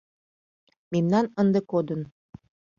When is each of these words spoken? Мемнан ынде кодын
Мемнан 0.91 1.25
ынде 1.41 1.59
кодын 1.71 2.01